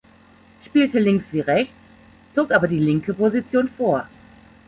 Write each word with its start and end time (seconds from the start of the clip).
Spielte 0.65 0.97
links 0.99 1.27
wie 1.31 1.41
rechts, 1.41 1.91
zog 2.33 2.51
aber 2.51 2.67
die 2.67 2.79
linke 2.79 3.13
Position 3.13 3.69
vor. 3.69 4.07